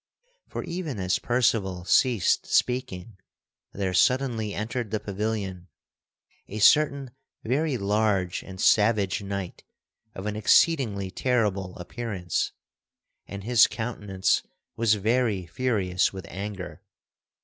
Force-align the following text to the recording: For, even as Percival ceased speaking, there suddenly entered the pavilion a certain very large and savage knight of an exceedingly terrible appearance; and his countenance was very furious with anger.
For, 0.47 0.63
even 0.63 0.97
as 0.99 1.19
Percival 1.19 1.85
ceased 1.85 2.47
speaking, 2.47 3.19
there 3.71 3.93
suddenly 3.93 4.51
entered 4.51 4.89
the 4.89 4.99
pavilion 4.99 5.67
a 6.47 6.57
certain 6.57 7.11
very 7.43 7.77
large 7.77 8.41
and 8.41 8.59
savage 8.59 9.21
knight 9.21 9.63
of 10.15 10.25
an 10.25 10.35
exceedingly 10.35 11.11
terrible 11.11 11.77
appearance; 11.77 12.51
and 13.27 13.43
his 13.43 13.67
countenance 13.67 14.41
was 14.75 14.95
very 14.95 15.45
furious 15.45 16.11
with 16.11 16.25
anger. 16.29 16.81